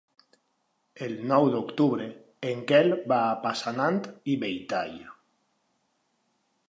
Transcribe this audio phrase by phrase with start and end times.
[1.07, 2.07] El nou d'octubre
[2.53, 4.01] en Quel va a Passanant
[4.35, 4.97] i Belltall.